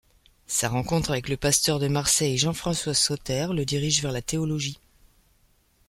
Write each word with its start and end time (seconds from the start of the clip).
Sa 0.47 0.67
rencontre 0.67 1.11
avec 1.11 1.29
le 1.29 1.37
pasteur 1.37 1.77
de 1.77 1.87
Marseille 1.87 2.35
Jean-François 2.35 2.95
Sautter 2.95 3.45
le 3.53 3.65
dirige 3.65 4.01
vers 4.01 4.11
la 4.11 4.23
théologie. 4.23 4.79